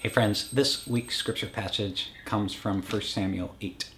Hey, 0.00 0.10
friends, 0.10 0.50
this 0.50 0.86
week's 0.86 1.16
scripture 1.16 1.46
passage 1.46 2.10
comes 2.26 2.52
from 2.52 2.82
1 2.82 3.00
Samuel 3.00 3.54
8. 3.62 3.88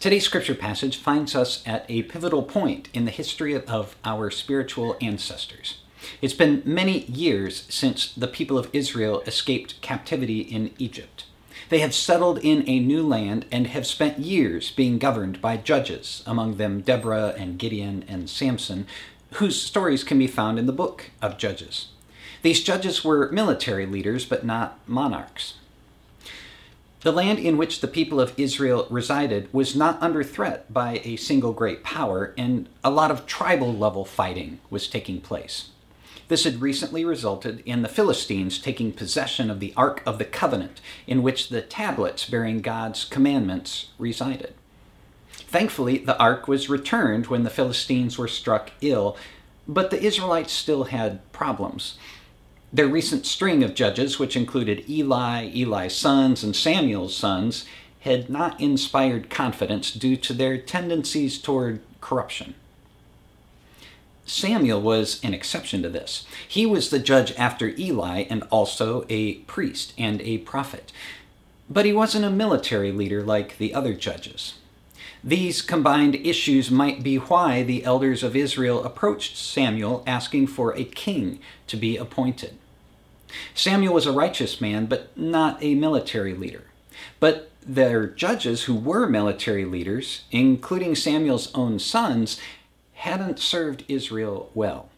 Today's 0.00 0.24
scripture 0.24 0.54
passage 0.54 0.96
finds 0.96 1.36
us 1.36 1.62
at 1.66 1.84
a 1.90 2.04
pivotal 2.04 2.42
point 2.42 2.88
in 2.94 3.04
the 3.04 3.10
history 3.10 3.52
of 3.54 3.96
our 4.02 4.30
spiritual 4.30 4.96
ancestors. 5.02 5.82
It's 6.22 6.32
been 6.32 6.62
many 6.64 7.04
years 7.04 7.66
since 7.68 8.12
the 8.14 8.26
people 8.26 8.56
of 8.56 8.70
Israel 8.72 9.20
escaped 9.26 9.80
captivity 9.82 10.40
in 10.40 10.72
Egypt. 10.78 11.26
They 11.68 11.80
have 11.80 11.94
settled 11.94 12.38
in 12.38 12.66
a 12.66 12.80
new 12.80 13.06
land 13.06 13.44
and 13.52 13.66
have 13.68 13.86
spent 13.86 14.20
years 14.20 14.70
being 14.70 14.98
governed 14.98 15.42
by 15.42 15.58
judges, 15.58 16.22
among 16.26 16.56
them 16.56 16.80
Deborah 16.80 17.34
and 17.36 17.58
Gideon 17.58 18.06
and 18.08 18.28
Samson, 18.28 18.86
whose 19.34 19.60
stories 19.60 20.02
can 20.02 20.18
be 20.18 20.26
found 20.26 20.58
in 20.58 20.64
the 20.64 20.72
book 20.72 21.10
of 21.20 21.36
Judges. 21.36 21.88
These 22.42 22.62
judges 22.62 23.04
were 23.04 23.30
military 23.30 23.86
leaders, 23.86 24.24
but 24.24 24.44
not 24.44 24.78
monarchs. 24.88 25.54
The 27.02 27.12
land 27.12 27.40
in 27.40 27.56
which 27.56 27.80
the 27.80 27.88
people 27.88 28.20
of 28.20 28.34
Israel 28.36 28.86
resided 28.90 29.48
was 29.52 29.74
not 29.74 30.00
under 30.00 30.22
threat 30.22 30.72
by 30.72 31.00
a 31.04 31.16
single 31.16 31.52
great 31.52 31.82
power, 31.82 32.32
and 32.36 32.68
a 32.84 32.90
lot 32.90 33.10
of 33.10 33.26
tribal 33.26 33.72
level 33.72 34.04
fighting 34.04 34.60
was 34.70 34.86
taking 34.86 35.20
place. 35.20 35.70
This 36.28 36.44
had 36.44 36.60
recently 36.60 37.04
resulted 37.04 37.62
in 37.66 37.82
the 37.82 37.88
Philistines 37.88 38.58
taking 38.58 38.92
possession 38.92 39.50
of 39.50 39.58
the 39.60 39.74
Ark 39.76 40.02
of 40.06 40.18
the 40.18 40.24
Covenant, 40.24 40.80
in 41.06 41.22
which 41.22 41.48
the 41.48 41.60
tablets 41.60 42.28
bearing 42.28 42.60
God's 42.60 43.04
commandments 43.04 43.88
resided. 43.98 44.54
Thankfully, 45.32 45.98
the 45.98 46.18
Ark 46.18 46.48
was 46.48 46.70
returned 46.70 47.26
when 47.26 47.42
the 47.42 47.50
Philistines 47.50 48.16
were 48.16 48.28
struck 48.28 48.70
ill, 48.80 49.16
but 49.66 49.90
the 49.90 50.02
Israelites 50.02 50.52
still 50.52 50.84
had 50.84 51.20
problems. 51.32 51.98
Their 52.74 52.88
recent 52.88 53.26
string 53.26 53.62
of 53.62 53.74
judges, 53.74 54.18
which 54.18 54.34
included 54.34 54.88
Eli, 54.88 55.50
Eli's 55.54 55.94
sons, 55.94 56.42
and 56.42 56.56
Samuel's 56.56 57.14
sons, 57.14 57.66
had 58.00 58.30
not 58.30 58.58
inspired 58.58 59.28
confidence 59.28 59.92
due 59.92 60.16
to 60.16 60.32
their 60.32 60.56
tendencies 60.56 61.38
toward 61.38 61.80
corruption. 62.00 62.54
Samuel 64.24 64.80
was 64.80 65.20
an 65.22 65.34
exception 65.34 65.82
to 65.82 65.90
this. 65.90 66.24
He 66.48 66.64
was 66.64 66.88
the 66.88 66.98
judge 66.98 67.34
after 67.36 67.74
Eli 67.78 68.24
and 68.30 68.42
also 68.44 69.04
a 69.10 69.34
priest 69.40 69.92
and 69.98 70.22
a 70.22 70.38
prophet. 70.38 70.92
But 71.68 71.84
he 71.84 71.92
wasn't 71.92 72.24
a 72.24 72.30
military 72.30 72.90
leader 72.90 73.22
like 73.22 73.58
the 73.58 73.74
other 73.74 73.92
judges. 73.92 74.54
These 75.22 75.60
combined 75.60 76.14
issues 76.14 76.70
might 76.70 77.02
be 77.02 77.16
why 77.16 77.62
the 77.62 77.84
elders 77.84 78.22
of 78.22 78.34
Israel 78.34 78.82
approached 78.82 79.36
Samuel 79.36 80.02
asking 80.06 80.46
for 80.48 80.74
a 80.74 80.84
king 80.84 81.38
to 81.66 81.76
be 81.76 81.96
appointed. 81.96 82.56
Samuel 83.54 83.94
was 83.94 84.06
a 84.06 84.12
righteous 84.12 84.60
man, 84.60 84.86
but 84.86 85.16
not 85.16 85.62
a 85.62 85.74
military 85.74 86.34
leader. 86.34 86.64
But 87.20 87.50
their 87.64 88.06
judges, 88.06 88.64
who 88.64 88.74
were 88.74 89.06
military 89.06 89.64
leaders, 89.64 90.24
including 90.30 90.94
Samuel's 90.94 91.52
own 91.54 91.78
sons, 91.78 92.40
hadn't 92.94 93.38
served 93.38 93.84
Israel 93.88 94.50
well. 94.54 94.88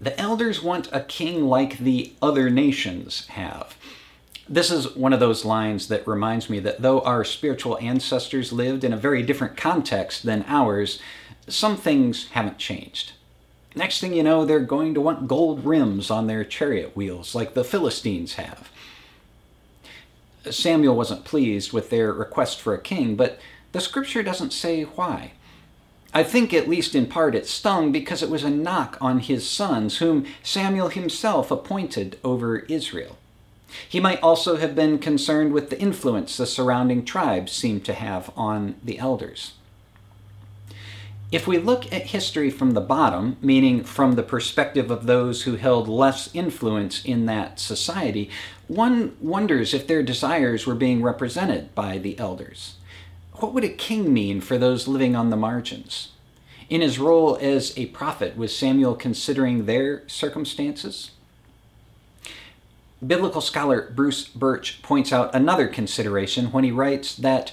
The 0.00 0.18
elders 0.18 0.62
want 0.62 0.88
a 0.92 1.00
king 1.00 1.46
like 1.46 1.78
the 1.78 2.12
other 2.22 2.48
nations 2.48 3.26
have. 3.28 3.76
This 4.48 4.70
is 4.70 4.96
one 4.96 5.12
of 5.12 5.20
those 5.20 5.44
lines 5.44 5.88
that 5.88 6.08
reminds 6.08 6.48
me 6.48 6.58
that 6.60 6.80
though 6.82 7.02
our 7.02 7.22
spiritual 7.22 7.78
ancestors 7.78 8.52
lived 8.52 8.82
in 8.82 8.92
a 8.92 8.96
very 8.96 9.22
different 9.22 9.56
context 9.56 10.24
than 10.24 10.44
ours, 10.48 11.00
some 11.46 11.76
things 11.76 12.28
haven't 12.30 12.58
changed. 12.58 13.12
Next 13.74 14.00
thing 14.00 14.12
you 14.12 14.22
know, 14.22 14.44
they're 14.44 14.60
going 14.60 14.94
to 14.94 15.00
want 15.00 15.28
gold 15.28 15.64
rims 15.64 16.10
on 16.10 16.26
their 16.26 16.44
chariot 16.44 16.96
wheels, 16.96 17.34
like 17.34 17.54
the 17.54 17.64
Philistines 17.64 18.34
have. 18.34 18.70
Samuel 20.50 20.96
wasn't 20.96 21.24
pleased 21.24 21.72
with 21.72 21.90
their 21.90 22.12
request 22.12 22.60
for 22.60 22.74
a 22.74 22.80
king, 22.80 23.14
but 23.14 23.38
the 23.72 23.80
scripture 23.80 24.22
doesn't 24.22 24.52
say 24.52 24.82
why. 24.82 25.32
I 26.12 26.24
think, 26.24 26.52
at 26.52 26.68
least 26.68 26.96
in 26.96 27.06
part, 27.06 27.36
it 27.36 27.46
stung 27.46 27.92
because 27.92 28.22
it 28.22 28.30
was 28.30 28.42
a 28.42 28.50
knock 28.50 28.98
on 29.00 29.20
his 29.20 29.48
sons, 29.48 29.98
whom 29.98 30.26
Samuel 30.42 30.88
himself 30.88 31.52
appointed 31.52 32.18
over 32.24 32.60
Israel. 32.60 33.16
He 33.88 34.00
might 34.00 34.20
also 34.20 34.56
have 34.56 34.74
been 34.74 34.98
concerned 34.98 35.52
with 35.52 35.70
the 35.70 35.80
influence 35.80 36.36
the 36.36 36.46
surrounding 36.46 37.04
tribes 37.04 37.52
seemed 37.52 37.84
to 37.84 37.94
have 37.94 38.32
on 38.36 38.74
the 38.82 38.98
elders. 38.98 39.52
If 41.32 41.46
we 41.46 41.58
look 41.58 41.92
at 41.92 42.08
history 42.08 42.50
from 42.50 42.72
the 42.72 42.80
bottom, 42.80 43.36
meaning 43.40 43.84
from 43.84 44.14
the 44.14 44.22
perspective 44.24 44.90
of 44.90 45.06
those 45.06 45.42
who 45.42 45.54
held 45.54 45.86
less 45.86 46.28
influence 46.34 47.04
in 47.04 47.26
that 47.26 47.60
society, 47.60 48.28
one 48.66 49.16
wonders 49.20 49.72
if 49.72 49.86
their 49.86 50.02
desires 50.02 50.66
were 50.66 50.74
being 50.74 51.02
represented 51.02 51.72
by 51.74 51.98
the 51.98 52.18
elders. 52.18 52.76
What 53.34 53.54
would 53.54 53.62
a 53.62 53.68
king 53.68 54.12
mean 54.12 54.40
for 54.40 54.58
those 54.58 54.88
living 54.88 55.14
on 55.14 55.30
the 55.30 55.36
margins? 55.36 56.10
In 56.68 56.80
his 56.80 56.98
role 56.98 57.38
as 57.40 57.78
a 57.78 57.86
prophet, 57.86 58.36
was 58.36 58.54
Samuel 58.54 58.96
considering 58.96 59.66
their 59.66 60.06
circumstances? 60.08 61.12
Biblical 63.06 63.40
scholar 63.40 63.90
Bruce 63.94 64.26
Birch 64.26 64.82
points 64.82 65.12
out 65.12 65.34
another 65.34 65.68
consideration 65.68 66.52
when 66.52 66.64
he 66.64 66.72
writes 66.72 67.14
that 67.16 67.52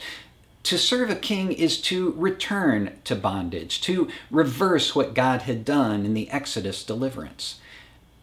to 0.67 0.77
serve 0.77 1.09
a 1.09 1.15
king 1.15 1.53
is 1.53 1.79
to 1.79 2.11
return 2.17 2.99
to 3.05 3.15
bondage, 3.15 3.79
to 3.81 4.09
reverse 4.29 4.93
what 4.93 5.13
God 5.13 5.43
had 5.43 5.63
done 5.63 6.05
in 6.05 6.13
the 6.13 6.29
Exodus 6.29 6.83
deliverance. 6.83 7.59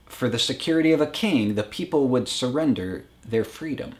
For 0.06 0.28
the 0.28 0.38
security 0.38 0.92
of 0.92 1.00
a 1.00 1.06
king, 1.06 1.54
the 1.54 1.62
people 1.62 2.06
would 2.08 2.28
surrender 2.28 3.06
their 3.24 3.44
freedom. 3.44 3.94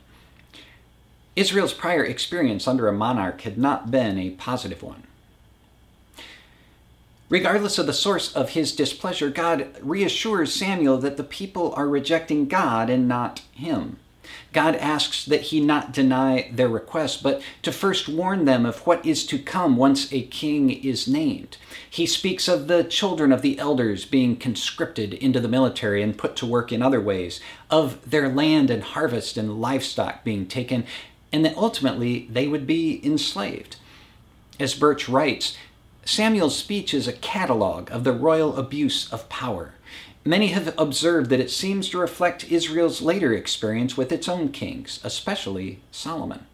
Israel's 1.34 1.72
prior 1.72 2.04
experience 2.04 2.68
under 2.68 2.86
a 2.86 2.92
monarch 2.92 3.40
had 3.40 3.56
not 3.56 3.90
been 3.90 4.18
a 4.18 4.30
positive 4.30 4.82
one. 4.82 5.04
Regardless 7.30 7.78
of 7.78 7.86
the 7.86 7.94
source 7.94 8.30
of 8.34 8.50
his 8.50 8.76
displeasure, 8.76 9.30
God 9.30 9.74
reassures 9.80 10.54
Samuel 10.54 10.98
that 10.98 11.16
the 11.16 11.24
people 11.24 11.72
are 11.74 11.88
rejecting 11.88 12.46
God 12.46 12.90
and 12.90 13.08
not 13.08 13.40
him. 13.52 13.98
God 14.52 14.76
asks 14.76 15.24
that 15.24 15.42
he 15.42 15.60
not 15.60 15.92
deny 15.92 16.50
their 16.52 16.68
request, 16.68 17.22
but 17.22 17.42
to 17.62 17.72
first 17.72 18.08
warn 18.08 18.44
them 18.44 18.64
of 18.64 18.86
what 18.86 19.04
is 19.04 19.26
to 19.26 19.38
come 19.38 19.76
once 19.76 20.12
a 20.12 20.22
king 20.22 20.70
is 20.70 21.06
named. 21.08 21.56
He 21.88 22.06
speaks 22.06 22.48
of 22.48 22.66
the 22.66 22.84
children 22.84 23.32
of 23.32 23.42
the 23.42 23.58
elders 23.58 24.04
being 24.04 24.36
conscripted 24.36 25.14
into 25.14 25.40
the 25.40 25.48
military 25.48 26.02
and 26.02 26.18
put 26.18 26.36
to 26.36 26.46
work 26.46 26.72
in 26.72 26.82
other 26.82 27.00
ways, 27.00 27.40
of 27.70 28.10
their 28.10 28.28
land 28.28 28.70
and 28.70 28.82
harvest 28.82 29.36
and 29.36 29.60
livestock 29.60 30.24
being 30.24 30.46
taken, 30.46 30.86
and 31.32 31.44
that 31.44 31.56
ultimately 31.56 32.28
they 32.30 32.46
would 32.46 32.66
be 32.66 33.00
enslaved. 33.04 33.76
As 34.58 34.74
Birch 34.74 35.08
writes, 35.08 35.56
Samuel's 36.04 36.56
speech 36.56 36.92
is 36.92 37.08
a 37.08 37.12
catalog 37.12 37.90
of 37.90 38.04
the 38.04 38.12
royal 38.12 38.56
abuse 38.56 39.12
of 39.12 39.28
power. 39.28 39.73
Many 40.26 40.48
have 40.48 40.74
observed 40.78 41.28
that 41.30 41.40
it 41.40 41.50
seems 41.50 41.90
to 41.90 41.98
reflect 41.98 42.50
Israel's 42.50 43.02
later 43.02 43.34
experience 43.34 43.96
with 43.96 44.10
its 44.10 44.26
own 44.26 44.48
kings, 44.48 44.98
especially 45.04 45.80
Solomon. 45.90 46.46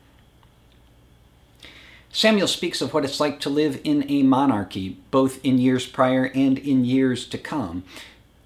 Samuel 2.13 2.49
speaks 2.49 2.81
of 2.81 2.93
what 2.93 3.05
it's 3.05 3.21
like 3.21 3.39
to 3.41 3.49
live 3.49 3.81
in 3.85 4.11
a 4.11 4.25
monarchy, 4.25 4.99
both 5.13 5.39
in 5.45 5.59
years 5.59 5.87
prior 5.87 6.33
and 6.35 6.59
in 6.59 6.85
years 6.85 7.25
to 7.29 7.39
come. 7.39 7.85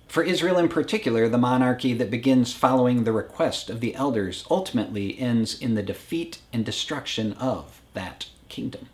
For 0.09 0.23
Israel 0.23 0.59
in 0.59 0.69
particular, 0.69 1.27
the 1.27 1.39
monarchy 1.39 1.95
that 1.95 2.11
begins 2.11 2.53
following 2.53 3.05
the 3.05 3.13
request 3.13 3.71
of 3.71 3.81
the 3.81 3.95
elders 3.95 4.45
ultimately 4.51 5.19
ends 5.19 5.59
in 5.59 5.75
the 5.75 5.83
defeat 5.83 6.41
and 6.53 6.67
destruction 6.67 7.33
of 7.35 7.81
that 7.95 8.27
kingdom 8.51 8.91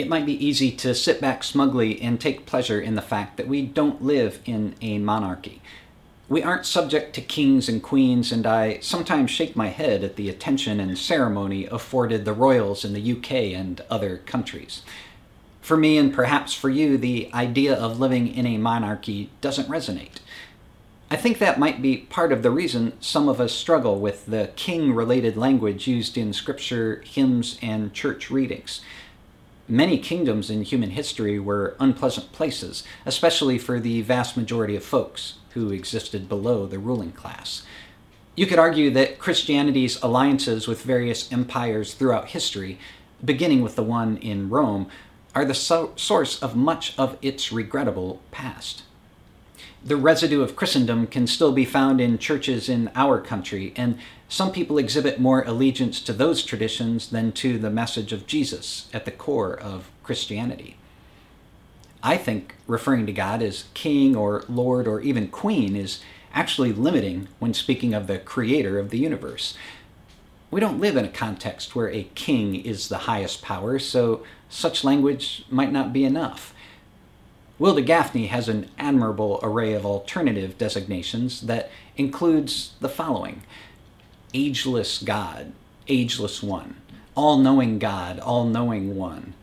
it 0.00 0.08
might 0.08 0.24
be 0.24 0.46
easy 0.46 0.72
to 0.72 0.94
sit 0.94 1.20
back 1.20 1.44
smugly 1.44 2.00
and 2.00 2.18
take 2.18 2.46
pleasure 2.46 2.80
in 2.80 2.94
the 2.94 3.02
fact 3.02 3.36
that 3.36 3.46
we 3.46 3.60
don't 3.60 4.02
live 4.02 4.40
in 4.46 4.74
a 4.80 4.96
monarchy. 4.96 5.60
We 6.26 6.42
aren't 6.42 6.64
subject 6.64 7.14
to 7.16 7.20
kings 7.20 7.68
and 7.68 7.82
queens, 7.82 8.32
and 8.32 8.46
I 8.46 8.78
sometimes 8.80 9.30
shake 9.30 9.54
my 9.54 9.68
head 9.68 10.02
at 10.02 10.16
the 10.16 10.30
attention 10.30 10.80
and 10.80 10.96
ceremony 10.96 11.66
afforded 11.66 12.24
the 12.24 12.32
royals 12.32 12.82
in 12.82 12.94
the 12.94 13.12
UK 13.12 13.52
and 13.52 13.82
other 13.90 14.16
countries. 14.16 14.80
For 15.60 15.76
me, 15.76 15.98
and 15.98 16.14
perhaps 16.14 16.54
for 16.54 16.70
you, 16.70 16.96
the 16.96 17.28
idea 17.34 17.74
of 17.74 18.00
living 18.00 18.26
in 18.26 18.46
a 18.46 18.56
monarchy 18.56 19.28
doesn't 19.42 19.68
resonate. 19.68 20.20
I 21.10 21.16
think 21.16 21.40
that 21.40 21.58
might 21.58 21.82
be 21.82 21.98
part 21.98 22.32
of 22.32 22.42
the 22.42 22.50
reason 22.50 22.94
some 23.00 23.28
of 23.28 23.38
us 23.38 23.52
struggle 23.52 24.00
with 24.00 24.24
the 24.24 24.50
king 24.56 24.94
related 24.94 25.36
language 25.36 25.86
used 25.86 26.16
in 26.16 26.32
scripture, 26.32 27.02
hymns, 27.04 27.58
and 27.60 27.92
church 27.92 28.30
readings. 28.30 28.80
Many 29.70 29.98
kingdoms 29.98 30.50
in 30.50 30.62
human 30.62 30.90
history 30.90 31.38
were 31.38 31.76
unpleasant 31.78 32.32
places, 32.32 32.82
especially 33.06 33.56
for 33.56 33.78
the 33.78 34.02
vast 34.02 34.36
majority 34.36 34.74
of 34.74 34.82
folks 34.82 35.34
who 35.50 35.70
existed 35.70 36.28
below 36.28 36.66
the 36.66 36.80
ruling 36.80 37.12
class. 37.12 37.62
You 38.34 38.46
could 38.46 38.58
argue 38.58 38.90
that 38.90 39.20
Christianity's 39.20 40.02
alliances 40.02 40.66
with 40.66 40.82
various 40.82 41.30
empires 41.32 41.94
throughout 41.94 42.30
history, 42.30 42.80
beginning 43.24 43.62
with 43.62 43.76
the 43.76 43.84
one 43.84 44.16
in 44.16 44.50
Rome, 44.50 44.88
are 45.36 45.44
the 45.44 45.54
so- 45.54 45.92
source 45.94 46.42
of 46.42 46.56
much 46.56 46.98
of 46.98 47.16
its 47.22 47.52
regrettable 47.52 48.20
past. 48.32 48.82
The 49.82 49.96
residue 49.96 50.42
of 50.42 50.56
Christendom 50.56 51.06
can 51.06 51.26
still 51.26 51.52
be 51.52 51.64
found 51.64 52.02
in 52.02 52.18
churches 52.18 52.68
in 52.68 52.90
our 52.94 53.18
country, 53.18 53.72
and 53.76 53.98
some 54.28 54.52
people 54.52 54.76
exhibit 54.76 55.18
more 55.18 55.42
allegiance 55.42 56.02
to 56.02 56.12
those 56.12 56.44
traditions 56.44 57.08
than 57.08 57.32
to 57.32 57.58
the 57.58 57.70
message 57.70 58.12
of 58.12 58.26
Jesus 58.26 58.88
at 58.92 59.06
the 59.06 59.10
core 59.10 59.58
of 59.58 59.90
Christianity. 60.02 60.76
I 62.02 62.18
think 62.18 62.56
referring 62.66 63.06
to 63.06 63.12
God 63.12 63.42
as 63.42 63.64
King 63.72 64.14
or 64.14 64.44
Lord 64.48 64.86
or 64.86 65.00
even 65.00 65.28
Queen 65.28 65.74
is 65.74 66.00
actually 66.34 66.72
limiting 66.72 67.28
when 67.38 67.54
speaking 67.54 67.94
of 67.94 68.06
the 68.06 68.18
Creator 68.18 68.78
of 68.78 68.90
the 68.90 68.98
universe. 68.98 69.56
We 70.50 70.60
don't 70.60 70.80
live 70.80 70.96
in 70.96 71.04
a 71.04 71.10
context 71.10 71.74
where 71.74 71.90
a 71.90 72.04
king 72.14 72.54
is 72.54 72.88
the 72.88 72.98
highest 72.98 73.40
power, 73.40 73.78
so 73.78 74.24
such 74.48 74.84
language 74.84 75.44
might 75.48 75.72
not 75.72 75.92
be 75.92 76.04
enough. 76.04 76.54
Wilda 77.60 77.82
Gafney 77.82 78.28
has 78.28 78.48
an 78.48 78.70
admirable 78.78 79.38
array 79.42 79.74
of 79.74 79.84
alternative 79.84 80.56
designations 80.56 81.42
that 81.42 81.70
includes 81.94 82.72
the 82.80 82.88
following 82.88 83.42
Ageless 84.32 85.02
God, 85.02 85.52
Ageless 85.86 86.42
One, 86.42 86.80
All 87.14 87.36
Knowing 87.36 87.78
God, 87.78 88.18
All 88.18 88.46
Knowing 88.46 88.96
One, 88.96 89.34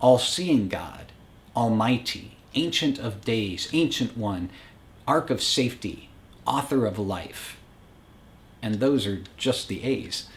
All 0.00 0.18
Seeing 0.18 0.68
God, 0.68 1.12
Almighty, 1.56 2.36
Ancient 2.54 2.98
of 2.98 3.24
Days, 3.24 3.70
Ancient 3.72 4.18
One, 4.18 4.50
Ark 5.08 5.30
of 5.30 5.42
Safety, 5.42 6.10
Author 6.46 6.84
of 6.84 6.98
Life. 6.98 7.56
And 8.60 8.80
those 8.80 9.06
are 9.06 9.22
just 9.38 9.68
the 9.68 9.82
A's. 9.82 10.28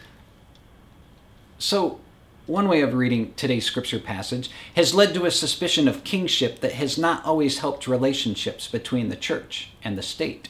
So, 1.58 2.00
one 2.46 2.68
way 2.68 2.80
of 2.80 2.94
reading 2.94 3.34
today's 3.34 3.64
scripture 3.64 3.98
passage 3.98 4.50
has 4.76 4.94
led 4.94 5.12
to 5.14 5.26
a 5.26 5.30
suspicion 5.30 5.88
of 5.88 6.04
kingship 6.04 6.60
that 6.60 6.72
has 6.72 6.96
not 6.96 7.24
always 7.24 7.58
helped 7.58 7.88
relationships 7.88 8.68
between 8.68 9.08
the 9.08 9.16
church 9.16 9.70
and 9.82 9.98
the 9.98 10.02
state. 10.02 10.48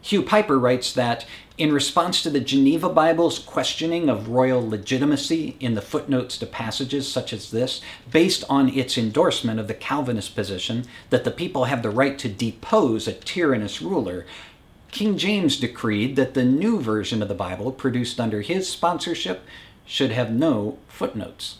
Hugh 0.00 0.22
Pyper 0.22 0.58
writes 0.58 0.92
that 0.92 1.26
in 1.58 1.72
response 1.72 2.22
to 2.22 2.30
the 2.30 2.40
Geneva 2.40 2.88
Bible's 2.88 3.38
questioning 3.38 4.08
of 4.08 4.28
royal 4.28 4.66
legitimacy 4.66 5.56
in 5.58 5.74
the 5.74 5.82
footnotes 5.82 6.38
to 6.38 6.46
passages 6.46 7.10
such 7.10 7.32
as 7.32 7.50
this, 7.50 7.80
based 8.10 8.44
on 8.48 8.68
its 8.68 8.96
endorsement 8.96 9.58
of 9.58 9.66
the 9.66 9.74
Calvinist 9.74 10.34
position 10.34 10.84
that 11.10 11.24
the 11.24 11.30
people 11.30 11.64
have 11.64 11.82
the 11.82 11.90
right 11.90 12.18
to 12.18 12.28
depose 12.28 13.08
a 13.08 13.12
tyrannous 13.12 13.82
ruler, 13.82 14.26
King 14.90 15.18
James 15.18 15.58
decreed 15.58 16.16
that 16.16 16.34
the 16.34 16.44
new 16.44 16.80
version 16.80 17.20
of 17.20 17.28
the 17.28 17.34
Bible, 17.34 17.72
produced 17.72 18.20
under 18.20 18.40
his 18.42 18.68
sponsorship, 18.68 19.44
should 19.86 20.10
have 20.10 20.30
no 20.30 20.78
footnotes. 20.88 21.58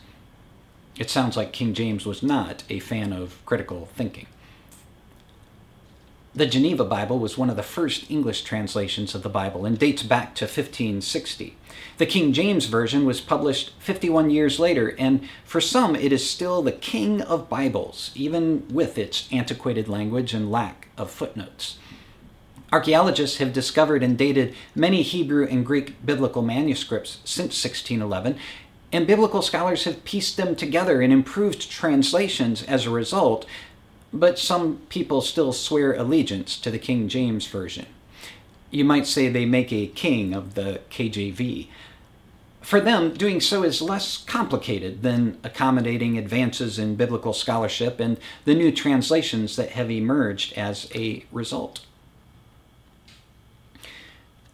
It 0.98 1.10
sounds 1.10 1.36
like 1.36 1.52
King 1.52 1.74
James 1.74 2.04
was 2.04 2.22
not 2.22 2.64
a 2.68 2.80
fan 2.80 3.12
of 3.12 3.44
critical 3.46 3.86
thinking. 3.94 4.26
The 6.34 6.46
Geneva 6.46 6.84
Bible 6.84 7.18
was 7.18 7.38
one 7.38 7.48
of 7.48 7.56
the 7.56 7.62
first 7.62 8.10
English 8.10 8.42
translations 8.42 9.14
of 9.14 9.22
the 9.22 9.30
Bible 9.30 9.64
and 9.64 9.78
dates 9.78 10.02
back 10.02 10.34
to 10.34 10.44
1560. 10.44 11.56
The 11.96 12.04
King 12.04 12.34
James 12.34 12.66
Version 12.66 13.06
was 13.06 13.22
published 13.22 13.72
51 13.78 14.28
years 14.28 14.60
later, 14.60 14.94
and 14.98 15.26
for 15.44 15.62
some 15.62 15.96
it 15.96 16.12
is 16.12 16.28
still 16.28 16.60
the 16.60 16.72
king 16.72 17.22
of 17.22 17.48
Bibles, 17.48 18.10
even 18.14 18.68
with 18.68 18.98
its 18.98 19.26
antiquated 19.32 19.88
language 19.88 20.34
and 20.34 20.52
lack 20.52 20.88
of 20.98 21.10
footnotes. 21.10 21.78
Archaeologists 22.72 23.36
have 23.38 23.52
discovered 23.52 24.02
and 24.02 24.18
dated 24.18 24.54
many 24.74 25.02
Hebrew 25.02 25.46
and 25.46 25.64
Greek 25.64 26.04
biblical 26.04 26.42
manuscripts 26.42 27.18
since 27.24 27.62
1611, 27.62 28.36
and 28.92 29.06
biblical 29.06 29.40
scholars 29.40 29.84
have 29.84 30.04
pieced 30.04 30.36
them 30.36 30.56
together 30.56 31.00
in 31.00 31.12
improved 31.12 31.70
translations 31.70 32.64
as 32.64 32.84
a 32.84 32.90
result, 32.90 33.46
but 34.12 34.38
some 34.38 34.78
people 34.88 35.20
still 35.20 35.52
swear 35.52 35.94
allegiance 35.94 36.58
to 36.58 36.70
the 36.70 36.78
King 36.78 37.08
James 37.08 37.46
Version. 37.46 37.86
You 38.70 38.84
might 38.84 39.06
say 39.06 39.28
they 39.28 39.46
make 39.46 39.72
a 39.72 39.86
king 39.86 40.34
of 40.34 40.54
the 40.54 40.80
KJV. 40.90 41.68
For 42.62 42.80
them, 42.80 43.14
doing 43.14 43.40
so 43.40 43.62
is 43.62 43.80
less 43.80 44.18
complicated 44.18 45.02
than 45.02 45.38
accommodating 45.44 46.18
advances 46.18 46.80
in 46.80 46.96
biblical 46.96 47.32
scholarship 47.32 48.00
and 48.00 48.18
the 48.44 48.56
new 48.56 48.72
translations 48.72 49.54
that 49.54 49.70
have 49.70 49.88
emerged 49.88 50.52
as 50.54 50.90
a 50.92 51.24
result 51.30 51.85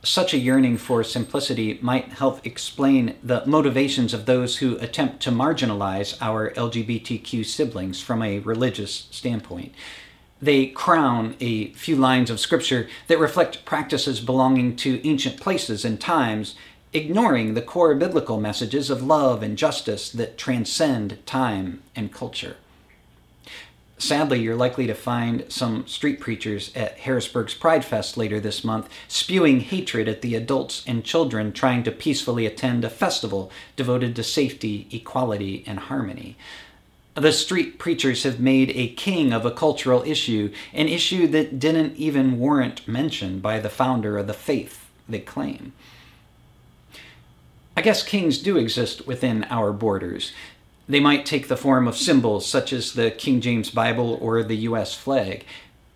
such 0.04 0.34
a 0.34 0.38
yearning 0.38 0.76
for 0.76 1.04
simplicity 1.04 1.78
might 1.80 2.08
help 2.08 2.44
explain 2.44 3.14
the 3.22 3.44
motivations 3.46 4.12
of 4.12 4.26
those 4.26 4.56
who 4.56 4.76
attempt 4.78 5.20
to 5.20 5.30
marginalize 5.30 6.16
our 6.20 6.50
LGBTQ 6.50 7.46
siblings 7.46 8.00
from 8.00 8.20
a 8.20 8.40
religious 8.40 9.06
standpoint. 9.12 9.72
They 10.40 10.66
crown 10.66 11.36
a 11.38 11.72
few 11.74 11.94
lines 11.94 12.30
of 12.30 12.40
scripture 12.40 12.88
that 13.06 13.20
reflect 13.20 13.64
practices 13.64 14.20
belonging 14.20 14.74
to 14.76 15.06
ancient 15.06 15.40
places 15.40 15.84
and 15.84 16.00
times, 16.00 16.56
ignoring 16.92 17.54
the 17.54 17.62
core 17.62 17.94
biblical 17.94 18.40
messages 18.40 18.90
of 18.90 19.04
love 19.04 19.40
and 19.40 19.56
justice 19.56 20.10
that 20.10 20.36
transcend 20.36 21.24
time 21.26 21.80
and 21.94 22.12
culture. 22.12 22.56
Sadly, 24.02 24.40
you're 24.40 24.56
likely 24.56 24.88
to 24.88 24.94
find 24.94 25.44
some 25.48 25.86
street 25.86 26.18
preachers 26.18 26.72
at 26.74 26.98
Harrisburg's 26.98 27.54
Pride 27.54 27.84
Fest 27.84 28.16
later 28.16 28.40
this 28.40 28.64
month 28.64 28.88
spewing 29.06 29.60
hatred 29.60 30.08
at 30.08 30.22
the 30.22 30.34
adults 30.34 30.82
and 30.88 31.04
children 31.04 31.52
trying 31.52 31.84
to 31.84 31.92
peacefully 31.92 32.44
attend 32.44 32.84
a 32.84 32.90
festival 32.90 33.52
devoted 33.76 34.16
to 34.16 34.24
safety, 34.24 34.88
equality, 34.90 35.62
and 35.68 35.78
harmony. 35.78 36.36
The 37.14 37.30
street 37.30 37.78
preachers 37.78 38.24
have 38.24 38.40
made 38.40 38.70
a 38.70 38.88
king 38.88 39.32
of 39.32 39.46
a 39.46 39.52
cultural 39.52 40.02
issue, 40.02 40.52
an 40.72 40.88
issue 40.88 41.28
that 41.28 41.60
didn't 41.60 41.94
even 41.94 42.40
warrant 42.40 42.88
mention 42.88 43.38
by 43.38 43.60
the 43.60 43.70
founder 43.70 44.18
of 44.18 44.26
the 44.26 44.34
faith 44.34 44.84
they 45.08 45.20
claim. 45.20 45.74
I 47.76 47.82
guess 47.82 48.02
kings 48.02 48.38
do 48.38 48.56
exist 48.56 49.06
within 49.06 49.44
our 49.44 49.72
borders. 49.72 50.32
They 50.88 51.00
might 51.00 51.24
take 51.24 51.48
the 51.48 51.56
form 51.56 51.86
of 51.86 51.96
symbols 51.96 52.46
such 52.46 52.72
as 52.72 52.92
the 52.92 53.10
King 53.10 53.40
James 53.40 53.70
Bible 53.70 54.18
or 54.20 54.42
the 54.42 54.56
US 54.68 54.94
flag. 54.94 55.44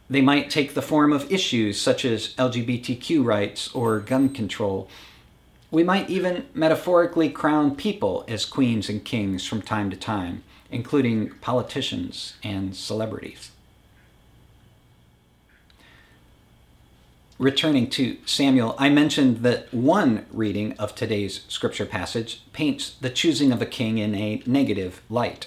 They 0.08 0.20
might 0.20 0.48
take 0.48 0.74
the 0.74 0.82
form 0.82 1.12
of 1.12 1.30
issues 1.30 1.80
such 1.80 2.04
as 2.04 2.34
LGBTQ 2.34 3.24
rights 3.24 3.74
or 3.74 3.98
gun 3.98 4.28
control. 4.28 4.88
We 5.72 5.82
might 5.82 6.08
even 6.08 6.46
metaphorically 6.54 7.28
crown 7.28 7.74
people 7.74 8.24
as 8.28 8.44
queens 8.44 8.88
and 8.88 9.04
kings 9.04 9.44
from 9.44 9.62
time 9.62 9.90
to 9.90 9.96
time, 9.96 10.44
including 10.70 11.30
politicians 11.40 12.34
and 12.44 12.76
celebrities. 12.76 13.50
Returning 17.38 17.90
to 17.90 18.16
Samuel, 18.24 18.74
I 18.78 18.88
mentioned 18.88 19.38
that 19.38 19.72
one 19.72 20.24
reading 20.32 20.72
of 20.78 20.94
today's 20.94 21.44
scripture 21.48 21.84
passage 21.84 22.43
paints 22.55 22.96
the 22.98 23.10
choosing 23.10 23.52
of 23.52 23.60
a 23.60 23.66
king 23.66 23.98
in 23.98 24.14
a 24.14 24.43
negative 24.46 25.02
light. 25.10 25.46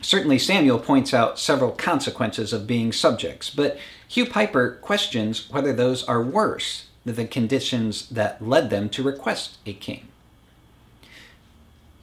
Certainly, 0.00 0.38
Samuel 0.38 0.78
points 0.78 1.12
out 1.12 1.40
several 1.40 1.72
consequences 1.72 2.52
of 2.52 2.68
being 2.68 2.92
subjects, 2.92 3.50
but 3.50 3.78
Hugh 4.06 4.26
Pyper 4.26 4.78
questions 4.80 5.50
whether 5.50 5.72
those 5.72 6.04
are 6.04 6.22
worse 6.22 6.86
than 7.04 7.16
the 7.16 7.26
conditions 7.26 8.08
that 8.08 8.46
led 8.46 8.70
them 8.70 8.88
to 8.90 9.02
request 9.02 9.58
a 9.66 9.72
king. 9.72 10.06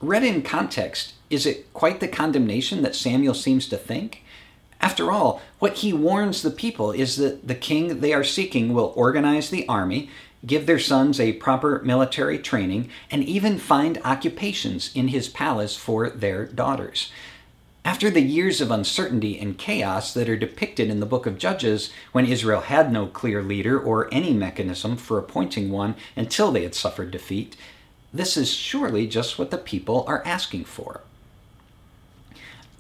Read 0.02 0.26
in 0.26 0.42
context, 0.42 1.14
is 1.30 1.46
it 1.46 1.74
quite 1.74 2.02
the 2.02 2.08
condemnation 2.10 2.82
that 2.82 2.96
Samuel 2.96 3.34
seems 3.34 3.68
to 3.70 3.78
think? 3.78 4.24
After 4.82 5.12
all, 5.12 5.42
what 5.60 5.78
he 5.78 5.92
warns 5.92 6.42
the 6.42 6.52
people 6.52 6.92
is 6.92 7.18
that 7.18 7.48
the 7.48 7.56
king 7.56 8.00
they 8.00 8.14
are 8.14 8.24
seeking 8.24 8.74
will 8.74 8.94
organize 8.96 9.50
the 9.50 9.68
army, 9.68 10.10
give 10.46 10.66
their 10.66 10.80
sons 10.80 11.20
a 11.20 11.34
proper 11.34 11.82
military 11.84 12.40
training, 12.40 12.90
and 13.12 13.24
even 13.24 13.58
find 13.58 14.00
occupations 14.06 14.92
in 14.96 15.10
his 15.10 15.28
palace 15.28 15.76
for 15.76 16.10
their 16.10 16.46
daughters. 16.46 17.12
After 17.84 18.10
the 18.10 18.22
years 18.22 18.62
of 18.62 18.72
uncertainty 18.72 19.40
and 19.40 19.58
chaos 19.58 20.14
that 20.14 20.30
are 20.30 20.38
depicted 20.38 20.90
in 20.90 21.00
the 21.00 21.06
book 21.06 21.26
of 21.26 21.38
Judges, 21.38 21.92
when 22.12 22.26
Israel 22.26 22.62
had 22.62 22.92
no 22.92 23.08
clear 23.08 23.42
leader 23.42 23.80
or 23.80 24.14
any 24.14 24.34
mechanism 24.34 24.96
for 24.96 25.18
appointing 25.18 25.72
one 25.72 25.96
until 26.16 26.52
they 26.52 26.64
had 26.64 26.76
suffered 26.76 27.12
defeat, 27.12 27.56
this 28.14 28.38
is 28.38 28.52
surely 28.52 29.08
just 29.08 29.40
what 29.40 29.52
the 29.52 29.58
people 29.58 30.04
are 30.08 30.26
asking 30.26 30.66
for. 30.66 31.02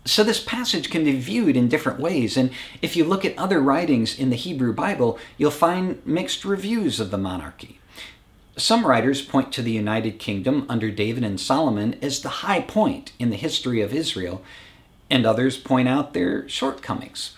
So, 0.06 0.24
this 0.24 0.44
passage 0.44 0.89
can 0.89 1.03
be 1.03 1.20
viewed 1.20 1.58
in 1.58 1.68
different 1.68 2.00
ways, 2.00 2.38
and 2.38 2.51
if 2.82 2.96
you 2.96 3.03
look 3.03 3.25
at 3.25 3.38
other 3.38 3.60
writings 3.60 4.18
in 4.18 4.29
the 4.29 4.36
Hebrew 4.36 4.74
Bible, 4.74 5.20
you'll 5.38 5.51
find 5.51 6.01
mixed 6.06 6.46
reviews 6.46 7.00
of 7.00 7.12
the 7.12 7.18
monarchy. 7.18 7.79
Some 8.56 8.86
writers 8.86 9.22
point 9.22 9.51
to 9.53 9.62
the 9.62 9.72
United 9.72 10.20
Kingdom 10.20 10.65
under 10.68 10.89
David 10.89 11.24
and 11.24 11.39
Solomon 11.39 11.98
as 12.01 12.22
the 12.22 12.29
high 12.29 12.62
point 12.62 13.12
in 13.20 13.29
the 13.29 13.36
history 13.36 13.82
of 13.82 13.94
Israel, 13.94 14.41
and 15.10 15.25
others 15.25 15.58
point 15.58 15.88
out 15.88 16.13
their 16.13 16.48
shortcomings. 16.48 17.36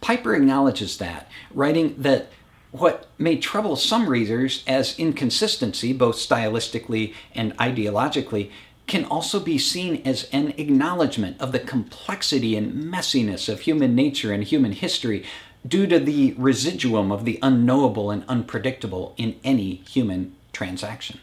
Pyper 0.00 0.34
acknowledges 0.34 0.98
that, 0.98 1.30
writing 1.52 1.94
that 1.98 2.30
what 2.72 3.06
may 3.18 3.36
trouble 3.36 3.76
some 3.76 4.08
readers 4.08 4.64
as 4.66 4.98
inconsistency, 4.98 5.92
both 5.92 6.16
stylistically 6.16 7.14
and 7.34 7.56
ideologically, 7.58 8.50
can 8.86 9.04
also 9.04 9.40
be 9.40 9.58
seen 9.58 10.02
as 10.04 10.28
an 10.32 10.54
acknowledgement 10.58 11.40
of 11.40 11.52
the 11.52 11.58
complexity 11.58 12.56
and 12.56 12.74
messiness 12.74 13.48
of 13.48 13.60
human 13.60 13.94
nature 13.94 14.32
and 14.32 14.44
human 14.44 14.72
history, 14.72 15.24
due 15.66 15.86
to 15.86 15.98
the 15.98 16.34
residuum 16.36 17.12
of 17.12 17.24
the 17.24 17.38
unknowable 17.42 18.10
and 18.10 18.24
unpredictable 18.28 19.14
in 19.16 19.36
any 19.44 19.76
human 19.88 20.34
transaction. 20.52 21.20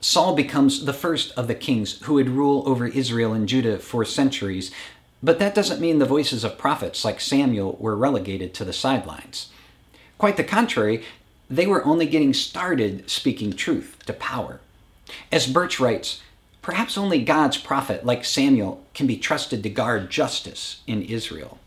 Saul 0.00 0.34
becomes 0.34 0.84
the 0.84 0.92
first 0.92 1.32
of 1.38 1.46
the 1.46 1.54
kings 1.54 2.00
who 2.02 2.14
would 2.14 2.28
rule 2.28 2.64
over 2.66 2.86
Israel 2.86 3.32
and 3.32 3.48
Judah 3.48 3.78
for 3.78 4.04
centuries, 4.04 4.72
but 5.22 5.38
that 5.38 5.54
doesn't 5.54 5.80
mean 5.80 6.00
the 6.00 6.04
voices 6.04 6.42
of 6.42 6.58
prophets 6.58 7.04
like 7.04 7.20
Samuel 7.20 7.76
were 7.78 7.96
relegated 7.96 8.52
to 8.54 8.64
the 8.64 8.72
sidelines. 8.72 9.50
Quite 10.18 10.36
the 10.36 10.44
contrary, 10.44 11.04
they 11.56 11.66
were 11.66 11.84
only 11.84 12.06
getting 12.06 12.32
started 12.32 13.08
speaking 13.10 13.52
truth 13.52 13.98
to 14.06 14.12
power. 14.12 14.60
As 15.30 15.46
Birch 15.46 15.78
writes, 15.78 16.22
perhaps 16.62 16.96
only 16.96 17.22
God's 17.22 17.58
prophet 17.58 18.06
like 18.06 18.24
Samuel 18.24 18.82
can 18.94 19.06
be 19.06 19.18
trusted 19.18 19.62
to 19.62 19.68
guard 19.68 20.10
justice 20.10 20.80
in 20.86 21.02
Israel. 21.02 21.58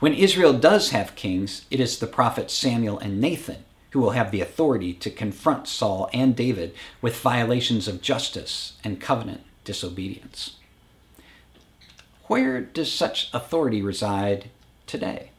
When 0.00 0.14
Israel 0.14 0.52
does 0.52 0.90
have 0.90 1.14
kings, 1.14 1.66
it 1.70 1.78
is 1.78 1.98
the 1.98 2.06
prophets 2.06 2.52
Samuel 2.52 2.98
and 2.98 3.20
Nathan 3.20 3.64
who 3.90 4.00
will 4.00 4.10
have 4.10 4.30
the 4.30 4.40
authority 4.40 4.94
to 4.94 5.10
confront 5.10 5.68
Saul 5.68 6.08
and 6.14 6.34
David 6.34 6.74
with 7.02 7.20
violations 7.20 7.86
of 7.86 8.00
justice 8.00 8.72
and 8.82 9.00
covenant 9.00 9.42
disobedience. 9.64 10.56
Where 12.24 12.62
does 12.62 12.90
such 12.90 13.28
authority 13.34 13.82
reside 13.82 14.48
today? 14.86 15.31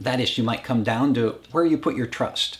That 0.00 0.20
issue 0.20 0.42
might 0.42 0.64
come 0.64 0.82
down 0.82 1.14
to 1.14 1.36
where 1.52 1.64
you 1.64 1.78
put 1.78 1.96
your 1.96 2.06
trust. 2.06 2.58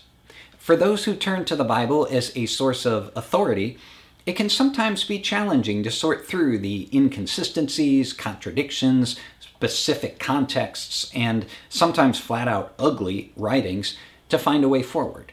For 0.58 0.76
those 0.76 1.04
who 1.04 1.14
turn 1.14 1.44
to 1.44 1.56
the 1.56 1.64
Bible 1.64 2.08
as 2.10 2.32
a 2.34 2.46
source 2.46 2.84
of 2.84 3.12
authority, 3.14 3.78
it 4.24 4.34
can 4.34 4.48
sometimes 4.48 5.04
be 5.04 5.20
challenging 5.20 5.84
to 5.84 5.90
sort 5.90 6.26
through 6.26 6.58
the 6.58 6.88
inconsistencies, 6.92 8.12
contradictions, 8.12 9.20
specific 9.38 10.18
contexts, 10.18 11.10
and 11.14 11.46
sometimes 11.68 12.18
flat 12.18 12.48
out 12.48 12.74
ugly 12.78 13.32
writings 13.36 13.96
to 14.28 14.38
find 14.38 14.64
a 14.64 14.68
way 14.68 14.82
forward. 14.82 15.32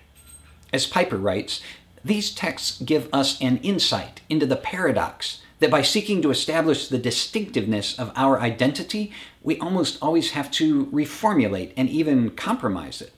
As 0.72 0.86
Pyper 0.86 1.18
writes, 1.18 1.62
these 2.06 2.32
texts 2.32 2.80
give 2.82 3.10
us 3.12 3.42
an 3.42 3.58
insight 3.58 4.22
into 4.30 4.46
the 4.46 4.56
paradox 4.56 5.42
that 5.60 5.72
by 5.72 5.82
seeking 5.82 6.22
to 6.22 6.30
establish 6.30 6.88
the 6.88 6.98
distinctiveness 6.98 7.98
of 7.98 8.12
our 8.16 8.40
identity, 8.40 9.12
we 9.44 9.60
almost 9.60 9.98
always 10.02 10.32
have 10.32 10.50
to 10.52 10.86
reformulate 10.88 11.74
and 11.76 11.90
even 11.90 12.32
compromise 12.32 13.02
it. 13.02 13.14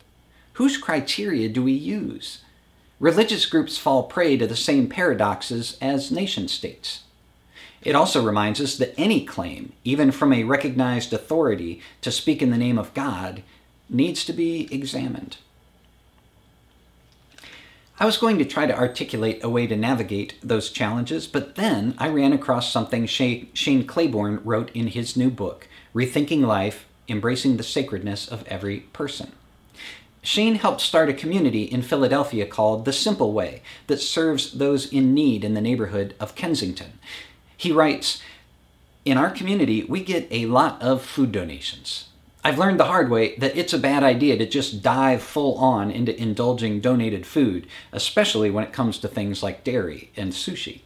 Whose 0.54 0.78
criteria 0.78 1.50
do 1.50 1.64
we 1.64 1.74
use? 1.74 2.42
Religious 3.00 3.46
groups 3.46 3.78
fall 3.78 4.04
prey 4.04 4.38
to 4.38 4.48
the 4.48 4.56
same 4.56 4.88
paradoxes 4.88 5.78
as 5.82 6.12
nation 6.12 6.48
states. 6.48 7.04
It 7.82 7.94
also 7.94 8.24
reminds 8.24 8.60
us 8.60 8.78
that 8.78 8.96
any 8.98 9.26
claim, 9.26 9.74
even 9.84 10.12
from 10.12 10.34
a 10.34 10.44
recognized 10.44 11.14
authority, 11.14 11.82
to 12.02 12.12
speak 12.12 12.42
in 12.42 12.50
the 12.50 12.58
name 12.58 12.80
of 12.80 12.94
God, 12.94 13.44
needs 13.90 14.26
to 14.26 14.34
be 14.34 14.68
examined. 14.72 15.38
I 18.00 18.06
was 18.06 18.18
going 18.18 18.38
to 18.40 18.46
try 18.46 18.66
to 18.66 18.78
articulate 18.78 19.44
a 19.44 19.50
way 19.50 19.68
to 19.68 19.76
navigate 19.76 20.36
those 20.42 20.70
challenges, 20.70 21.28
but 21.28 21.56
then 21.56 21.96
I 21.98 22.10
ran 22.10 22.34
across 22.34 22.72
something 22.72 23.06
Shane 23.06 23.86
Claiborne 23.86 24.42
wrote 24.44 24.70
in 24.74 24.88
his 24.88 25.16
new 25.16 25.30
book, 25.30 25.68
Rethinking 25.96 26.46
Life 26.46 26.86
Embracing 27.08 27.56
the 27.56 27.64
Sacredness 27.64 28.28
of 28.28 28.46
Every 28.48 28.82
Person. 28.82 29.32
Shane 30.22 30.56
helped 30.56 30.82
start 30.82 31.08
a 31.08 31.14
community 31.14 31.64
in 31.64 31.84
Philadelphia 31.84 32.46
called 32.46 32.84
The 32.84 32.92
Simple 32.92 33.32
Way 33.32 33.62
that 33.88 34.02
serves 34.02 34.52
those 34.52 34.92
in 34.92 35.14
need 35.14 35.46
in 35.46 35.54
the 35.54 35.62
neighborhood 35.62 36.14
of 36.20 36.36
Kensington. 36.36 37.00
He 37.56 37.72
writes 37.72 38.22
In 39.06 39.18
our 39.18 39.30
community, 39.30 39.86
we 39.86 40.04
get 40.04 40.28
a 40.32 40.48
lot 40.48 40.82
of 40.82 41.02
food 41.02 41.32
donations. 41.32 42.10
I've 42.44 42.60
learned 42.60 42.78
the 42.78 42.86
hard 42.86 43.10
way 43.10 43.38
that 43.38 43.56
it's 43.56 43.72
a 43.72 43.80
bad 43.80 44.04
idea 44.04 44.38
to 44.38 44.46
just 44.46 44.84
dive 44.84 45.24
full 45.24 45.56
on 45.58 45.92
into 45.92 46.20
indulging 46.22 46.82
donated 46.82 47.26
food, 47.26 47.68
especially 47.94 48.52
when 48.52 48.66
it 48.66 48.74
comes 48.74 49.00
to 49.00 49.08
things 49.08 49.42
like 49.42 49.64
dairy 49.64 50.12
and 50.18 50.34
sushi. 50.34 50.82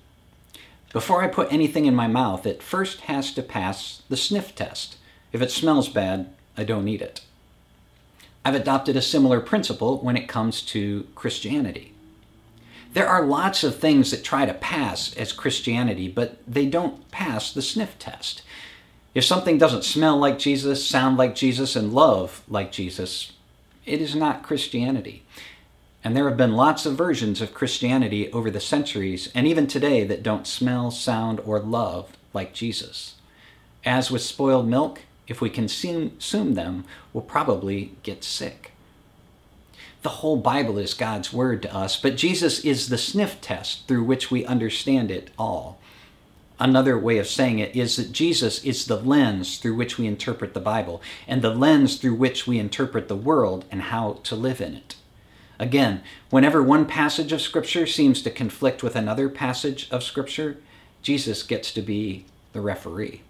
Before 0.94 1.24
I 1.24 1.28
put 1.28 1.52
anything 1.52 1.86
in 1.86 1.96
my 1.96 2.08
mouth, 2.08 2.46
it 2.46 2.62
first 2.62 3.02
has 3.02 3.34
to 3.34 3.42
pass 3.42 4.04
the 4.08 4.18
sniff 4.18 4.54
test. 4.54 4.98
If 5.32 5.42
it 5.42 5.52
smells 5.52 5.90
bad, 5.90 6.30
I 6.58 6.64
don't 6.64 6.88
eat 6.88 7.02
it. 7.02 7.22
I've 8.44 8.56
adopted 8.56 8.96
a 8.96 9.02
similar 9.02 9.40
principle 9.40 9.98
when 10.00 10.18
it 10.18 10.28
comes 10.28 10.62
to 10.64 11.08
Christianity. 11.16 11.94
There 12.94 13.08
are 13.08 13.26
lots 13.26 13.64
of 13.64 13.78
things 13.78 14.10
that 14.10 14.24
try 14.24 14.46
to 14.46 14.54
pass 14.54 15.14
as 15.16 15.32
Christianity, 15.32 16.08
but 16.08 16.38
they 16.48 16.66
don't 16.66 17.10
pass 17.12 17.52
the 17.52 17.62
sniff 17.62 18.00
test. 18.00 18.42
If 19.14 19.24
something 19.26 19.58
doesn't 19.58 19.84
smell 19.84 20.18
like 20.18 20.40
Jesus, 20.40 20.88
sound 20.88 21.18
like 21.18 21.36
Jesus, 21.36 21.76
and 21.76 21.94
love 21.94 22.44
like 22.48 22.72
Jesus, 22.72 23.34
it 23.86 24.02
is 24.02 24.16
not 24.16 24.44
Christianity. 24.44 25.24
And 26.04 26.16
there 26.16 26.28
have 26.28 26.38
been 26.38 26.54
lots 26.54 26.86
of 26.86 26.96
versions 26.96 27.42
of 27.42 27.54
Christianity 27.54 28.32
over 28.32 28.50
the 28.50 28.60
centuries, 28.60 29.30
and 29.36 29.46
even 29.46 29.68
today, 29.68 30.04
that 30.06 30.24
don't 30.24 30.48
smell, 30.48 30.90
sound, 30.90 31.42
or 31.46 31.60
love 31.60 32.16
like 32.34 32.54
Jesus. 32.54 33.16
As 33.86 34.10
with 34.10 34.22
spoiled 34.22 34.68
milk, 34.68 35.02
if 35.30 35.40
we 35.40 35.50
consume 35.50 36.54
them, 36.56 36.84
we'll 37.14 37.24
probably 37.24 37.94
get 38.04 38.24
sick. 38.24 38.72
The 40.02 40.10
whole 40.10 40.38
Bible 40.38 40.78
is 40.78 40.94
God's 40.94 41.32
Word 41.32 41.62
to 41.62 41.76
us, 41.76 41.96
but 41.96 42.18
Jesus 42.18 42.66
is 42.66 42.90
the 42.90 42.98
sniff 42.98 43.40
test 43.40 43.88
through 43.88 44.04
which 44.04 44.32
we 44.32 44.46
understand 44.46 45.12
it 45.12 45.30
all. 45.38 45.80
Another 46.60 46.98
way 46.98 47.18
of 47.18 47.28
saying 47.28 47.60
it 47.60 47.76
is 47.76 47.96
that 47.96 48.12
Jesus 48.12 48.64
is 48.66 48.86
the 48.86 48.98
lens 48.98 49.58
through 49.58 49.76
which 49.76 49.98
we 49.98 50.08
interpret 50.08 50.54
the 50.54 50.60
Bible, 50.60 51.02
and 51.28 51.42
the 51.42 51.54
lens 51.54 51.98
through 51.98 52.16
which 52.16 52.48
we 52.48 52.60
interpret 52.60 53.08
the 53.08 53.16
world 53.16 53.66
and 53.72 53.84
how 53.84 54.20
to 54.24 54.36
live 54.36 54.60
in 54.60 54.74
it. 54.74 54.96
Again, 55.58 56.02
whenever 56.30 56.64
one 56.64 56.86
passage 56.86 57.32
of 57.32 57.42
Scripture 57.42 57.86
seems 57.86 58.22
to 58.24 58.32
conflict 58.32 58.82
with 58.82 58.96
another 58.96 59.30
passage 59.30 59.90
of 59.92 60.04
Scripture, 60.04 60.58
Jesus 61.02 61.44
gets 61.44 61.74
to 61.74 61.82
be 61.82 62.26
the 62.54 62.62
referee. 62.62 63.22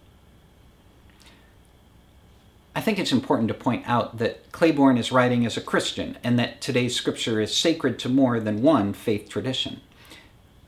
I 2.80 2.82
think 2.82 2.98
it's 2.98 3.12
important 3.12 3.50
to 3.50 3.54
point 3.54 3.84
out 3.88 4.20
that 4.20 4.54
Claiborne 4.54 4.98
is 4.98 5.12
writing 5.12 5.46
as 5.46 5.58
a 5.58 5.62
Christian 5.62 6.18
and 6.24 6.40
that 6.40 6.62
today's 6.62 6.96
scripture 6.96 7.42
is 7.42 7.54
sacred 7.54 8.00
to 8.00 8.08
more 8.08 8.40
than 8.40 8.62
one 8.62 8.94
faith 8.94 9.28
tradition. 9.28 9.82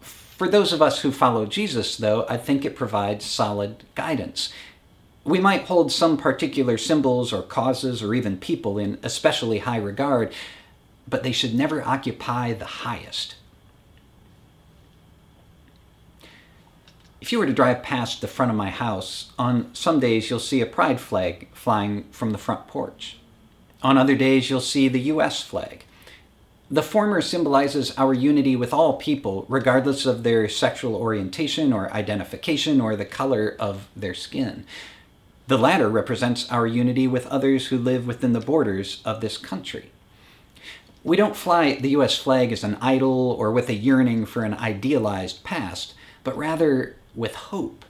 For 0.01 0.49
those 0.49 0.73
of 0.73 0.81
us 0.81 0.99
who 0.99 1.13
follow 1.13 1.45
Jesus, 1.45 1.95
though, 1.95 2.25
I 2.27 2.35
think 2.35 2.65
it 2.65 2.75
provides 2.75 3.23
solid 3.23 3.85
guidance. 3.95 4.51
We 5.23 5.39
might 5.39 5.67
hold 5.67 5.89
some 5.89 6.17
particular 6.17 6.77
symbols 6.77 7.31
or 7.31 7.43
causes 7.43 8.03
or 8.03 8.13
even 8.13 8.35
people 8.35 8.77
in 8.77 8.99
especially 9.03 9.59
high 9.59 9.77
regard, 9.77 10.33
but 11.07 11.23
they 11.23 11.31
should 11.31 11.55
never 11.55 11.81
occupy 11.81 12.51
the 12.51 12.65
highest. 12.65 13.35
If 17.21 17.31
you 17.31 17.37
were 17.37 17.45
to 17.45 17.53
drive 17.53 17.83
past 17.83 18.19
the 18.19 18.27
front 18.27 18.49
of 18.49 18.57
my 18.57 18.71
house, 18.71 19.31
on 19.37 19.69
some 19.75 19.99
days 19.99 20.29
you'll 20.29 20.39
see 20.39 20.59
a 20.59 20.65
pride 20.65 20.99
flag 20.99 21.47
flying 21.53 22.05
from 22.11 22.31
the 22.31 22.39
front 22.39 22.65
porch. 22.67 23.17
On 23.83 23.95
other 23.95 24.15
days 24.15 24.49
you'll 24.49 24.59
see 24.59 24.87
the 24.87 25.01
U.S. 25.01 25.43
flag. 25.43 25.85
The 26.71 26.81
former 26.81 27.21
symbolizes 27.21 27.95
our 27.95 28.11
unity 28.11 28.55
with 28.55 28.73
all 28.73 28.97
people, 28.97 29.45
regardless 29.47 30.07
of 30.07 30.23
their 30.23 30.49
sexual 30.49 30.95
orientation 30.95 31.71
or 31.71 31.93
identification 31.93 32.81
or 32.81 32.95
the 32.95 33.05
color 33.05 33.55
of 33.59 33.87
their 33.95 34.15
skin. 34.15 34.65
The 35.47 35.59
latter 35.59 35.89
represents 35.89 36.49
our 36.49 36.65
unity 36.65 37.07
with 37.07 37.27
others 37.27 37.67
who 37.67 37.77
live 37.77 38.07
within 38.07 38.33
the 38.33 38.39
borders 38.39 38.99
of 39.05 39.21
this 39.21 39.37
country. 39.37 39.91
We 41.03 41.17
don't 41.17 41.35
fly 41.35 41.75
the 41.75 41.89
US 41.89 42.17
flag 42.17 42.51
as 42.51 42.63
an 42.63 42.79
idol 42.81 43.35
or 43.37 43.51
with 43.51 43.69
a 43.69 43.75
yearning 43.75 44.25
for 44.25 44.43
an 44.43 44.55
idealized 44.55 45.43
past, 45.43 45.93
but 46.23 46.35
rather 46.35 46.95
with 47.15 47.35
hope. 47.35 47.85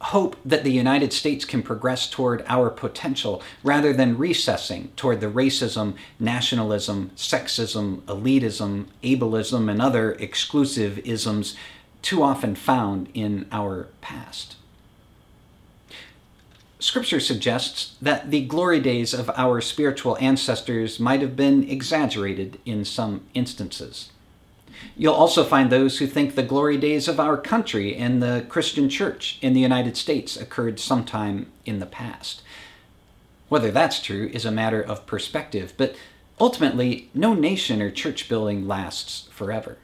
Hope 0.00 0.36
that 0.44 0.64
the 0.64 0.72
United 0.72 1.12
States 1.12 1.44
can 1.44 1.62
progress 1.62 2.08
toward 2.08 2.42
our 2.46 2.70
potential 2.70 3.42
rather 3.62 3.92
than 3.92 4.16
recessing 4.16 4.88
toward 4.96 5.20
the 5.20 5.26
racism, 5.26 5.94
nationalism, 6.18 7.10
sexism, 7.16 8.00
elitism, 8.02 8.86
ableism, 9.02 9.70
and 9.70 9.82
other 9.82 10.12
exclusive 10.12 10.98
isms 11.00 11.54
too 12.00 12.22
often 12.22 12.54
found 12.54 13.08
in 13.12 13.46
our 13.52 13.88
past. 14.00 14.56
Scripture 16.78 17.20
suggests 17.20 17.94
that 18.00 18.30
the 18.30 18.40
glory 18.46 18.80
days 18.80 19.12
of 19.12 19.28
our 19.36 19.60
spiritual 19.60 20.16
ancestors 20.16 20.98
might 20.98 21.20
have 21.20 21.36
been 21.36 21.68
exaggerated 21.68 22.58
in 22.64 22.86
some 22.86 23.26
instances. 23.34 24.10
You'll 24.96 25.14
also 25.14 25.44
find 25.44 25.70
those 25.70 25.98
who 25.98 26.06
think 26.06 26.34
the 26.34 26.42
glory 26.42 26.76
days 26.76 27.08
of 27.08 27.18
our 27.18 27.36
country 27.36 27.96
and 27.96 28.22
the 28.22 28.44
Christian 28.48 28.88
church 28.88 29.38
in 29.40 29.52
the 29.52 29.60
United 29.60 29.96
States 29.96 30.36
occurred 30.36 30.78
sometime 30.78 31.50
in 31.64 31.78
the 31.78 31.86
past. 31.86 32.42
Whether 33.48 33.70
that's 33.70 34.00
true 34.00 34.30
is 34.32 34.44
a 34.44 34.52
matter 34.52 34.82
of 34.82 35.06
perspective, 35.06 35.72
but 35.76 35.96
ultimately, 36.38 37.10
no 37.14 37.34
nation 37.34 37.82
or 37.82 37.90
church 37.90 38.28
building 38.28 38.68
lasts 38.68 39.28
forever. 39.32 39.78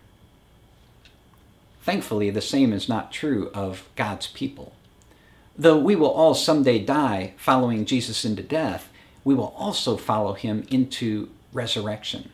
Thankfully, 1.83 2.31
the 2.31 2.41
same 2.41 2.73
is 2.73 2.89
not 2.89 3.13
true 3.13 3.51
of 3.55 3.89
God's 3.97 4.27
people. 4.27 4.75
Though 5.57 5.79
we 5.79 5.97
will 5.97 6.11
all 6.11 6.35
someday 6.35 6.79
die 6.79 7.35
following 7.37 7.85
Jesus 7.85 8.25
into 8.25 8.43
death, 8.43 8.91
we 9.25 9.35
will 9.35 9.55
also 9.57 9.97
follow 9.97 10.35
him 10.35 10.67
into 10.71 11.29
resurrection. 11.53 12.31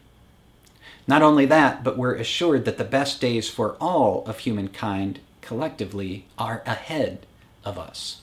Not 1.07 1.23
only 1.23 1.47
that, 1.47 1.83
but 1.83 1.99
we're 1.99 2.15
assured 2.15 2.65
that 2.65 2.79
the 2.79 2.85
best 2.85 3.21
days 3.21 3.49
for 3.49 3.77
all 3.81 4.25
of 4.27 4.41
humankind 4.41 5.21
collectively 5.41 6.27
are 6.39 6.63
ahead 6.65 7.27
of 7.65 7.79
us. 7.79 8.21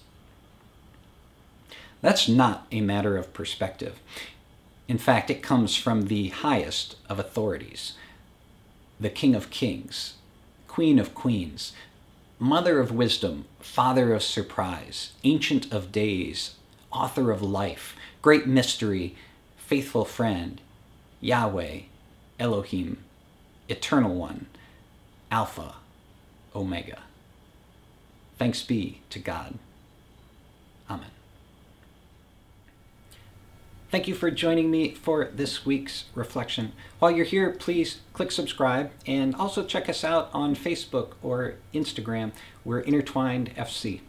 That's 2.01 2.29
not 2.29 2.65
a 2.71 2.81
matter 2.81 3.17
of 3.17 3.33
perspective. 3.33 3.99
In 4.87 4.97
fact, 4.97 5.29
it 5.29 5.43
comes 5.43 5.75
from 5.75 6.07
the 6.07 6.29
highest 6.29 6.95
of 7.09 7.19
authorities 7.19 7.93
the 9.01 9.09
King 9.09 9.33
of 9.33 9.49
Kings, 9.49 10.15
Queen 10.67 10.99
of 10.99 11.15
Queens, 11.15 11.71
Mother 12.37 12.81
of 12.81 12.91
Wisdom, 12.91 13.45
Father 13.61 14.13
of 14.13 14.21
Surprise, 14.21 15.13
Ancient 15.23 15.71
of 15.71 15.93
Days, 15.93 16.55
Author 16.91 17.31
of 17.31 17.41
Life, 17.41 17.95
Great 18.21 18.45
Mystery, 18.45 19.15
Faithful 19.57 20.03
Friend, 20.03 20.59
Yahweh, 21.21 21.81
Elohim, 22.39 22.97
Eternal 23.67 24.15
One, 24.15 24.47
Alpha, 25.29 25.75
Omega. 26.55 26.99
Thanks 28.37 28.63
be 28.63 29.01
to 29.09 29.19
God. 29.19 29.55
Amen. 30.89 31.11
Thank 33.91 34.07
you 34.07 34.13
for 34.13 34.29
joining 34.29 34.69
me 34.69 34.93
for 34.93 35.25
this 35.25 35.65
week's 35.65 36.05
reflection. 36.13 36.73
While 36.99 37.11
you're 37.11 37.25
here, 37.25 37.49
please 37.49 38.01
click 38.13 38.31
subscribe 38.31 38.91
and 39.07 39.33
also 39.35 39.65
check 39.65 39.89
us 39.89 40.03
out 40.03 40.29
on 40.31 40.55
Facebook 40.55 41.13
or 41.23 41.55
Instagram. 41.73 42.31
We're 42.63 42.81
Intertwined 42.81 43.53
FC. 43.55 44.01